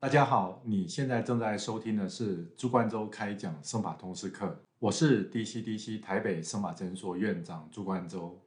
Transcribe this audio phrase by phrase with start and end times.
[0.00, 8.38] 大家好，你现在正在收听的是朱冠洲开讲生法通识课，我是 DCDC 台北生法诊所院长朱冠洲。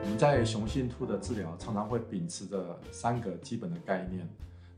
[0.00, 4.24] 我们在雄性秃的治疗常常会秉持着三个基本的概念，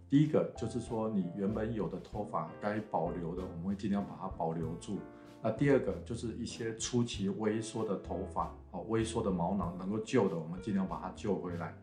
[0.08, 4.98] 第一个就是说你原本有的头发该保留的，我们会尽量把它保留住。
[5.42, 8.50] 那第二个就是一些初期萎缩的头发，
[8.88, 11.74] 微，缩的毛囊能够救的，我们尽量把它救回来。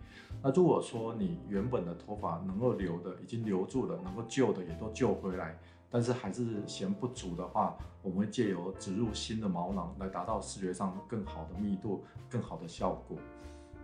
[0.42, 5.58] 那如果说你原本的头发能够留的，已经留住了，能够救的也都救回来，
[5.90, 13.18] 但是还是嫌不足的话，我们会借由植入新的毛囊来达到视觉上更好的密度、更好的效果。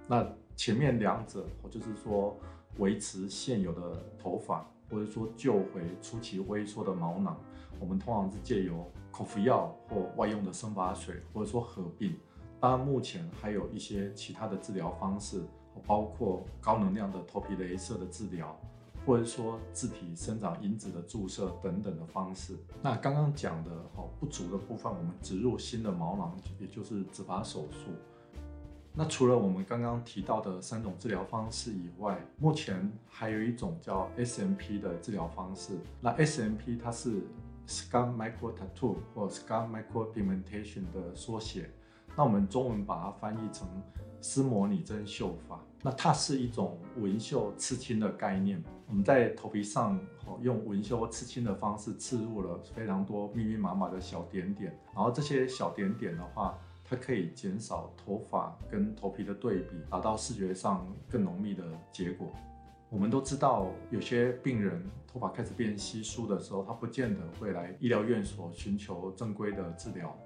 [0.07, 0.25] 那
[0.55, 2.37] 前面两者，或就是说
[2.77, 7.37] 维持现有的头发，或者说救回初期萎缩的毛囊，
[7.79, 8.85] 我们通常是借由。
[9.09, 12.15] 口服药或外用的生发水，或者说合并。
[12.59, 15.43] 当然，目前还有一些其他的治疗方式，
[15.85, 18.59] 包括高能量的头皮镭射的治疗，
[19.05, 22.57] 或者说自体生长因子的注射等等的方式。
[22.81, 27.91] 那刚刚讲的哦不足的部分，我们植入新的毛囊，也就是植发手术。
[28.99, 35.77] 那除了我们刚刚提到的三种治疗方式以外，目前还有一种叫 SMP 的治疗方式。
[36.01, 37.21] 那 SMP 它是
[37.67, 41.69] Scar micro tattoo 或 Scar micro pigmentation 的缩写，
[42.17, 43.67] 那我们中文把它翻译成
[44.19, 45.61] 丝模拟针绣法。
[45.83, 48.61] 那它是一种纹绣刺青的概念。
[48.89, 49.99] 我们在头皮上
[50.41, 62.27] 用纹绣刺青的方式刺入了非常多密密麻麻的小点点，然后这些小点点的话，它可以减少头发跟头皮的对比，达到视觉上更浓密的结果。
[62.89, 70.17] 我们都知道，有些病人头发开始变稀疏的时候，他不见得会来医疗院所寻求正规的治疗。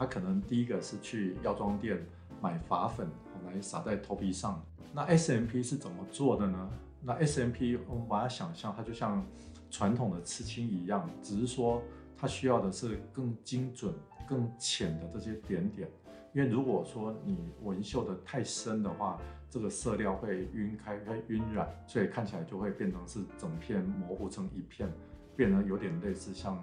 [0.00, 2.02] 他可能第一个是去药妆店
[2.40, 3.06] 买发粉
[3.44, 4.64] 来撒在头皮上。
[4.94, 6.70] 那 SMP 是怎么做的呢？
[7.02, 9.22] 那 SMP 我们把它想象，它就像
[9.70, 11.82] 传统的刺青一样，只是说
[12.16, 13.92] 它需要的是更精准、
[14.26, 15.86] 更浅的这些点点。
[16.32, 24.90] 因为如果说你纹绣的太深的话，这个色料会晕开，会晕染，所以看起来就会变成是整片模糊成一片，
[25.36, 26.58] 变得有点类似像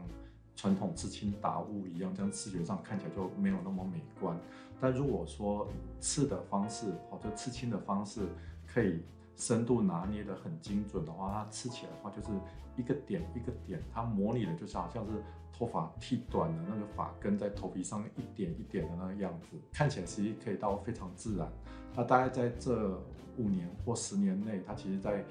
[0.58, 4.38] 传统刺青打雾一样，这样视觉上看起来就没有那么美观。
[4.82, 5.66] 但如果说
[6.02, 8.28] 刺的方式，或者刺青的方式，
[8.66, 9.02] 可以
[9.38, 12.30] 深度拿捏的很精准的话，它刺起来的话就是
[12.76, 15.24] 一个点一个点，它模拟的就是好像是。
[15.54, 21.52] 头发剃短的那个发根在头皮上一点一点的那个样子，看起来其实可以到非常自然。
[21.96, 22.96] 那大概在这
[23.40, 25.26] 五年或十年内，它其实在。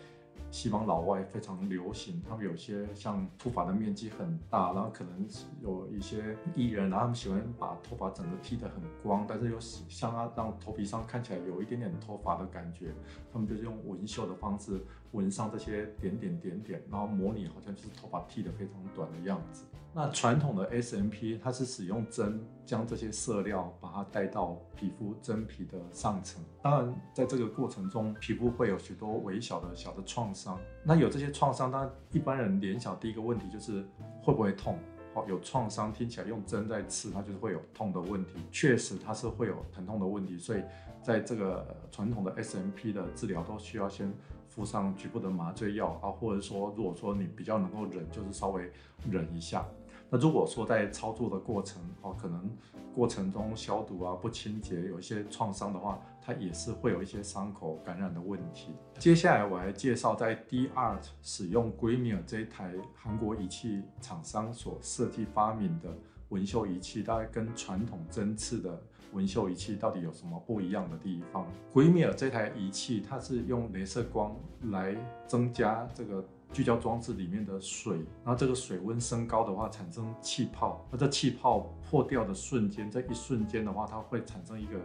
[0.50, 5.26] 西方老外非常流行，他们有些像脱发的面积很大，然后可能
[5.60, 12.94] 有一些艺人，然后他们喜欢把头发整个剃得很光，但是又像他让头皮上看起来有一点点脱发的感觉，
[13.32, 14.80] 他们就是用纹绣的方式
[15.16, 19.64] 纹上这些点点点点，然后模拟好像就是头发剃得非常短的样子。
[19.94, 30.60] 那传统的 SMP 它是使用针将这些色料把它带到皮肤真皮的上层，当然在这个过程中，皮肤会有许多微小的小的创伤。
[30.84, 33.82] 那有这些创伤，当然一般人脸小第一个问题就是
[34.22, 34.78] 会不会痛？
[35.26, 38.40] 有创伤听起来用针在刺，它就是会有痛的问题。
[38.50, 40.62] 确实它是会有疼痛的问题，所以
[41.02, 44.12] 在这个传统的 SMP 的治疗都需要先
[44.48, 48.70] 敷上局部的麻醉药啊，或者说如果说你比较能够忍，就是稍微
[49.10, 49.64] 忍一下。
[50.08, 52.48] 那如果说在操作的过程哦，可能
[52.94, 58.70] 过程中消毒啊不清洁，有一些创伤的话，它也是会有一些伤口感染的问题。
[58.98, 65.90] 接下来我还介绍在 D Art 使用 Grimier 这一台韩国仪器厂商所设计发明的
[66.28, 68.80] 纹绣仪器，大概跟传统针刺的
[69.12, 74.36] 纹绣仪器到底有什么不一样的地方？Grimier 这台仪器它是用镭射光
[74.70, 74.96] 来
[75.26, 76.24] 增加这个。
[76.52, 80.86] 聚焦装置里面的水，然后这个水温升高的话，产生气泡。
[80.90, 84.80] 那这气泡破掉的瞬间，在一瞬间的话，它会产生一个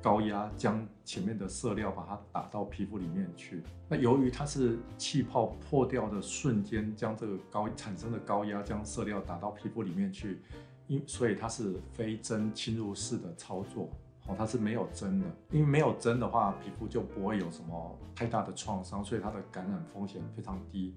[0.00, 3.62] 高压，将前面的色料把它打到皮肤里面去。
[3.88, 10.40] 那由于它是气泡破掉的瞬间，将这个高产生的高压将色料打到皮肤里面去，
[10.86, 13.90] 因所以它是非针侵入式的操作。
[14.26, 20.94] 哦它是没有针的，因为没有针的话，皮肤就不会有什么太大的创伤，所以它的感染风险非常低。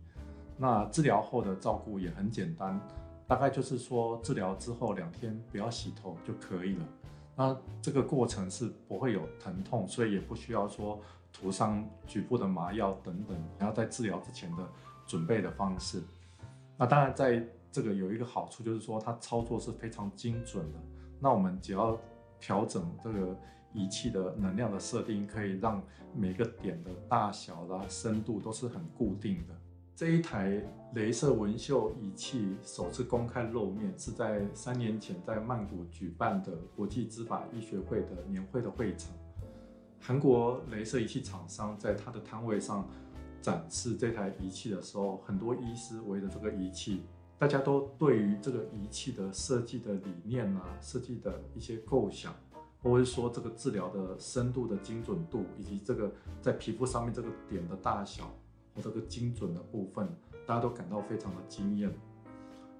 [0.57, 2.79] 那治疗后的照顾也很简单，
[3.27, 6.85] 大概就是说治疗之后两天不要洗头就可以了。
[7.35, 10.99] 那这个过程是不会有疼痛，所以也不需要说
[11.31, 14.69] 涂上局部的麻药等等，然后在治疗之前的
[15.07, 16.03] 准备的方式。
[16.77, 20.79] 那当然在这个有一个好处就是说它操作是非常精准的。
[21.19, 21.97] 那我们只要
[22.43, 23.33] 调整这个
[23.71, 25.81] 仪器的能量的设定，可以让
[26.13, 29.55] 每个点的大小啦、深度都是很固定的。
[29.95, 30.61] 这一台
[30.93, 39.15] 镭射纹绣仪器首次公开露面是在三年前在曼谷举办的国际执法医学会的年会的会场。
[40.01, 42.85] 韩国镭射仪器厂商在他的摊位上
[43.41, 47.03] 展示这台仪器的时候，很多医师围着这个仪器，
[47.43, 52.33] 大家都对于这个仪器的设计的理念啊、设计的一些构想，
[52.81, 56.09] 或者说这个治疗的深度的精准度，以及这个
[56.41, 58.33] 在皮肤上面这个点的大小
[58.73, 58.81] 和。
[58.81, 60.07] 这个精准的部分，
[60.45, 61.93] 大家都感到非常的惊艳。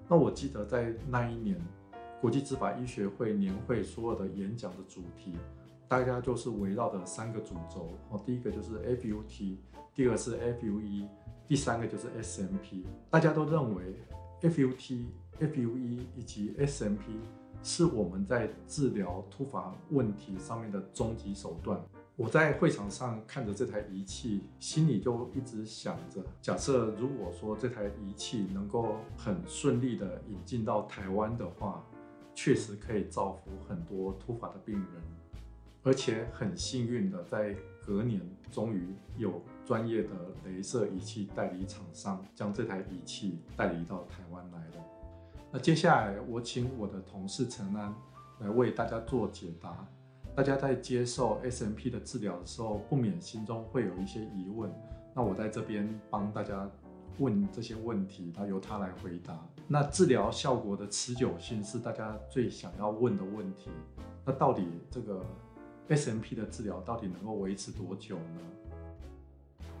[0.08, 1.60] 那我记得在那一年
[2.18, 5.34] 国际执法医学会年会所有的演讲的主题，
[5.86, 9.58] 大家就是围绕的三个主轴哦，第一个就是 FUT，
[9.94, 11.06] 第二个是 FUE，
[11.46, 12.82] 第三个就是 SMP。
[13.10, 13.94] 大家都认为
[14.44, 15.06] FUT、
[15.40, 16.98] FUE 以及 SMP
[17.62, 21.82] 是我们在治疗突发问题上面的终极手段。
[22.16, 31.84] 我在会场上看着这台仪器，心里就一直想着：假设如果说这台仪器能够很顺利的引进到台湾的话，
[32.34, 35.02] 确实可以造福很多突发的病人，
[35.82, 38.20] 而且很幸运的在隔年
[38.50, 40.10] 终于有专业的
[40.46, 44.84] 镭射仪器代理厂商将这台仪器代理到台湾来了。
[45.52, 47.94] 那接下来我请我的同事陈安
[48.40, 49.86] 来为大家做解答。
[50.34, 54.68] 大家在接受 SMP 的治疗的时候，不免心中会有一些疑问。
[55.14, 56.68] 那我在这边帮大家
[57.18, 59.38] 问这些问题，那由他来回答。
[59.68, 63.70] 那治疗效果的持久性是大家最想要问的问题。
[64.24, 65.24] 那到底这个
[65.88, 68.40] SMP 的治疗到底能够维持多久呢？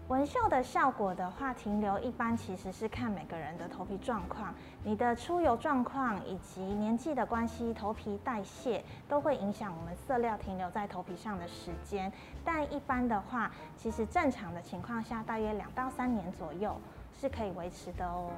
[0.06, 4.54] 纹绣的效果的话，停留一般其实是看每个人的头皮状况、
[4.84, 12.12] 你的出油状况以及年纪的关系，头皮代谢都会影响我们色料停留在头皮上的时间。
[12.44, 16.76] 但一般的话，其实正常的情况下，大约两到三年左右
[17.18, 18.30] 是可以维持的哦。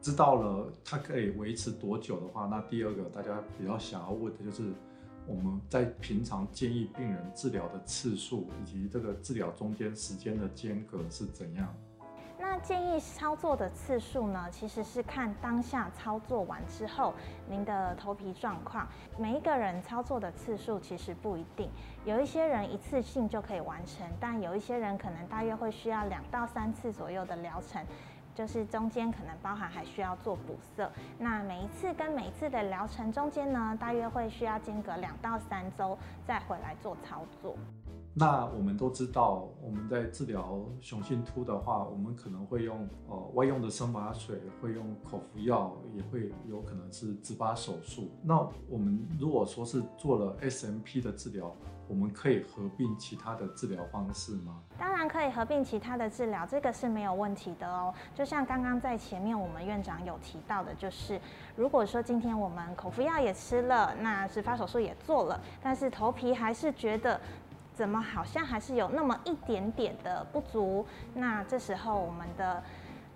[0.00, 4.72] 知道了它可以维持多久的话，那第二个大家比较想要问的就是。
[5.26, 11.72] 我们在平常建议病人治疗的次数，以及这个治疗中间时间的间隔是怎样？
[12.38, 14.48] 那建议操作的次数呢？
[14.50, 17.14] 其实是看当下操作完之后
[17.48, 18.88] 您的头皮状况。
[19.16, 21.70] 每一个人操作的次数其实不一定，
[22.04, 27.80] 有一些人一次性就可以完成，但有一些人可能大约会需要两到三次左右的疗程。
[28.34, 35.96] 就是中间可能包含还需要做补色，那每一次跟每一次的疗程中间呢，大约会需要间隔两到三周
[36.26, 37.54] 再回来做操作。
[38.14, 48.10] 那我们都知道，我们在治疗雄性秃的话，我们可能会用呃外用的生发水，会用口服药，也会有可能是植发手术。
[48.22, 51.56] 那我们如果说是做了 SMP 的治疗，
[51.92, 54.62] 我们可以合并其他的治疗方式吗？
[54.78, 57.92] 当然可以合并其他的治疗，这个是没有问题的哦。
[58.14, 61.20] 就像刚刚在前面我们院长有提到的，就是
[61.54, 67.20] 如果说今天我们口服药也吃了，那植发手术也做了，但是头皮还是觉得。
[67.74, 70.86] 怎么好像还是有那么一点点的不足？
[71.14, 72.62] 那这时候我们的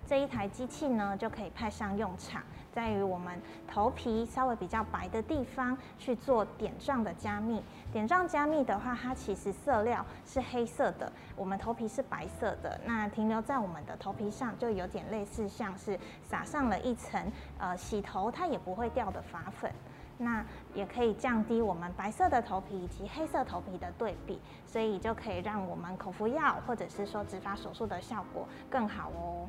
[0.07, 7.61] 这一台机器呢，就可以派上用场，在于我们头皮稍微比较白的地方去做点状的加密。
[7.91, 19.69] 点状加密的话，它其实色料是黑色的，我们头皮是白色的，那停留在我们的头皮上，就有点类似像是撒上了一层呃洗头它也不会掉的发粉。
[20.19, 20.43] 那
[20.73, 29.45] 也可以降低我们白色的头皮以及黑色头皮的对比，所以就可以让我们口服药或者是说植发手术的效果更好哦。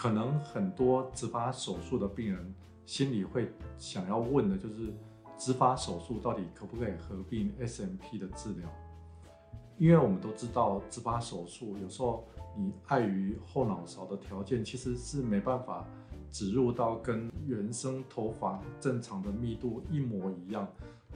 [0.00, 2.54] 可能很多植发手术的病人
[2.86, 4.94] 心里会想要问的就是，
[5.36, 8.68] 植发手术到底可不可以合并 SMP 的治疗？
[9.76, 12.24] 因为我们都知道，植发手术有时候
[12.56, 15.84] 你碍于后脑勺的条件，其实是没办法。
[16.30, 20.68] 植入到跟原生头发正常的密度一模一样，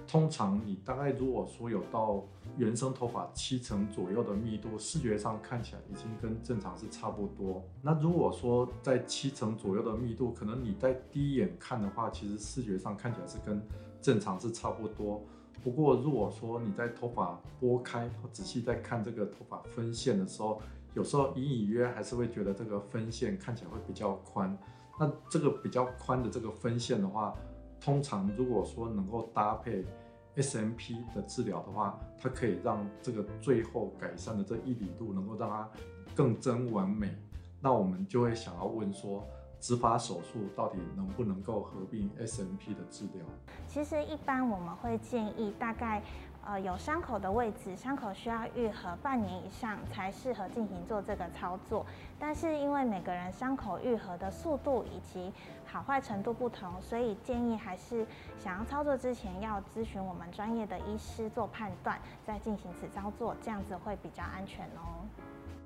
[0.07, 2.25] 通常你大概如果说有到
[2.57, 7.63] 原生头发七成左右的密度，视觉上看起来已经跟正常是差不多。
[7.81, 13.63] 那如果说在七成左右的密度，可能你在第一眼看的话，其实视觉上看起来是跟
[14.01, 15.23] 正常是差不多。
[15.63, 20.61] 不过如果说你在头发拨开，仔细在看这个头发分线的时候，
[20.95, 24.59] 有时候隐隐约还是会觉得这个分线看起来会比较宽。
[25.03, 27.35] 那这个比较宽的这个分线的话，
[27.81, 29.85] 通常如果说能够搭配
[30.37, 35.69] SMP 的治疗的话，它可以让这个最后改善的这一里度能够让它
[36.15, 37.13] 更臻完美。
[37.61, 39.27] 那我们就会想要问说，
[39.59, 43.27] 植发手术到底能不能够合并 SMP 的治疗？
[43.67, 46.01] 其实一般我们会建议大概。
[46.45, 51.87] 呃有伤口的位置，伤口需要愈合半年以上才适合进行做这个操作。
[52.19, 55.33] 但是因为每个人伤口愈合的速度以及
[55.65, 58.07] 好坏程度不同，所以建议还是
[58.39, 65.03] 想要操作之前要咨询我们专业的医师做判断，再进行此操作，这样子会比较安全哦。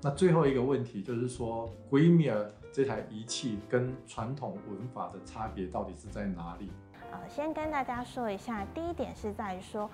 [0.01, 6.71] 那最后一个问题就是说 g r e m i r 这台仪器跟传统文法的差别到底是在哪里？
[7.11, 9.89] 呃，先跟大家说一下，第一点是在于说，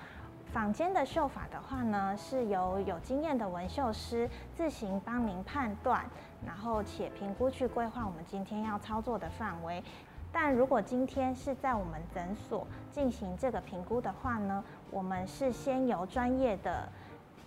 [0.53, 6.05] 坊间的绣法的话呢，是由有经验的纹绣师自行帮您判断，
[6.45, 9.83] 然后且评估去规划我们今天要操作的范围。
[10.31, 16.87] 但如果今天是在我们诊所进行这个评估的话呢，我们是先由专业的。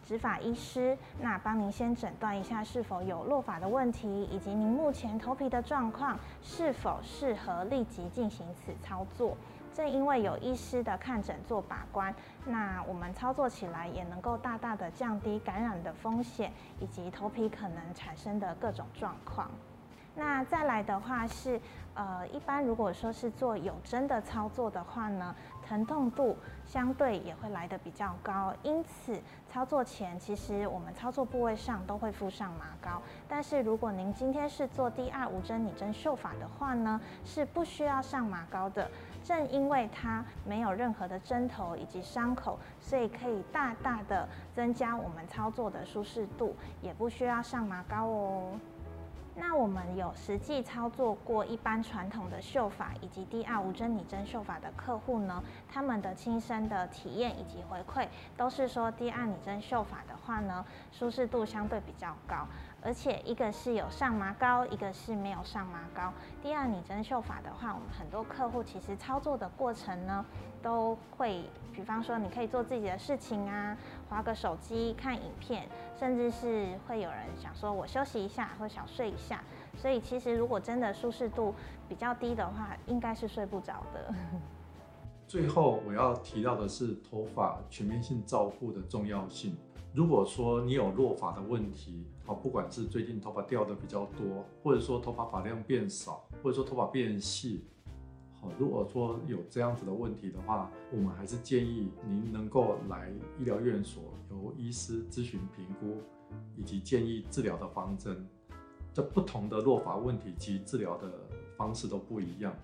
[0.05, 9.37] 执法医师，那帮您先诊断一下是否有落发的问题，以及您目前头皮的状况是否适合立即进行此操作。
[9.77, 12.15] 正因为有医师的看诊做把关，
[12.47, 19.51] 那我们操作起来也能够大大的降低感染的风险，以及头皮可能产生的各种状况。
[20.15, 21.61] 那再来的话是，
[21.93, 33.03] 呃，一般如果说是做有针的操作的话呢，疼痛度相对也会来的比较高，因此操作前其实我们操作部位上都会敷上麻膏。
[33.29, 38.89] 但是如果您今天是做第二无针拟针绣法的话呢，是不需要上麻膏的。
[39.25, 48.53] 正因为它没有任何的针头以及伤口，所以可以大大的增加我们操作的舒适度，也不需要上麻膏哦。
[49.39, 62.47] 那我们有实际操作过一般传统的绣法以及 DR 无针拟针绣法的客户呢，他们的亲身的体验以及回馈都是说 DR 拟针绣法的话呢，舒适度相对比较高。
[62.87, 66.13] 而且一个是有上麻膏，一个是没有上麻膏。
[66.41, 70.25] 第二，拟针绣法的话，我们很多客户其实操作的过程呢，
[70.63, 71.43] 都会，
[71.75, 73.77] 比方说你可以做自己的事情啊，
[74.09, 79.43] 划个手机、看影片，甚至是会有人想说我休息一下或想睡一下。
[79.77, 81.53] 所以其实如果真的舒适度
[81.89, 84.15] 比较低的话，应该是睡不着的。
[85.27, 89.57] 最后我要提到的是头发全面性照顾的重要性。
[89.97, 97.65] 如果说你有落发的问题，好，不管是最近头发掉的比较多，或者说头发发量变少，或者说头发变细，
[98.39, 103.11] 好，如果说有这样子的问题的话，我们还是建议您能够来
[103.41, 106.03] 医疗院所，由医师咨询评估，
[106.59, 108.29] 以及建议治疗的方针。
[108.93, 111.11] 这不同的落发问题及治疗的
[111.57, 112.55] 方式都不一样。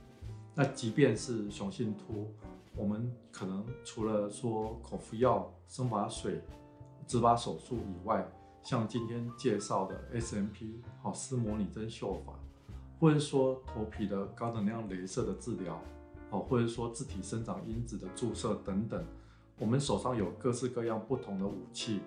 [0.55, 2.31] 那即便是雄性秃，
[2.77, 6.39] 我们可能除了说口服药、生发水。
[7.07, 8.27] 植发手术以外，
[8.63, 12.33] 像今天介绍的 SMP 好丝膜拟针绣法，
[13.01, 15.81] 或者说头皮的高能量镭射的治疗，
[16.31, 19.05] 哦，或者说自体生长因子的注射等等，
[19.59, 22.01] 我们手上有各式各样不同的武器。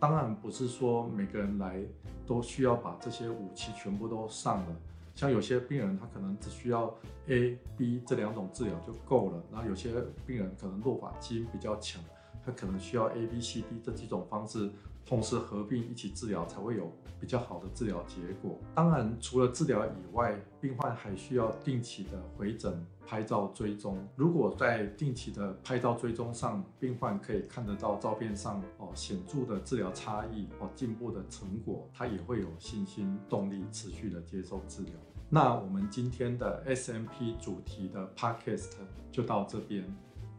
[0.00, 1.84] 当然不是说每个人来
[2.24, 4.76] 都需要把这些武器全部都上了，
[5.14, 6.94] 像有些病人他可能只需要
[7.26, 9.92] A、B 这两种治疗就够了，然后有些
[10.24, 12.00] 病人可能落发基因比较强。
[12.48, 14.70] 他可能需要 A、B、C、D 这几种方式
[15.04, 16.90] 同时合并一起治疗，才会有
[17.20, 18.58] 比较好的治疗结果。
[18.74, 23.98] 当然，除了治疗以外，病患还需要定期的回诊、拍照追踪。
[24.16, 34.92] 如果在定期的拍照追踪上，病患可以看得到照片上哦显著的治疗差异哦进步的成果，他也会有信心动力持续的接受治疗。
[35.28, 38.70] 那我们今天的 SMP 主题的 Podcast
[39.12, 39.84] 就到这边。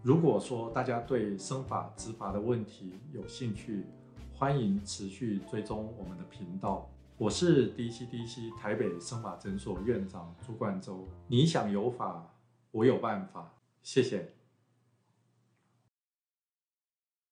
[0.02, 3.86] 如果说大家对生法执法的问题有兴趣，
[4.34, 6.90] 欢迎持续追踪我们的频道。
[7.18, 11.06] 我是 DCDC 台北生法诊所院长朱冠洲。
[11.28, 12.34] 你想有法，
[12.72, 13.54] 我有办法。
[13.84, 14.39] 谢谢。